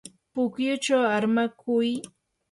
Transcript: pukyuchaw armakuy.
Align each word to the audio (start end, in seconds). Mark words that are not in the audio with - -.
pukyuchaw 0.33 1.03
armakuy. 1.17 1.89